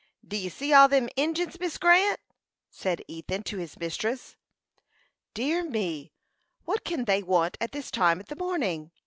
[0.27, 2.19] "D'ye see all them Injins, Miss Grant?"
[2.71, 4.35] said Ethan to his mistress.
[5.35, 6.11] "Dear me!
[6.65, 8.89] What can they want at this time in the morning?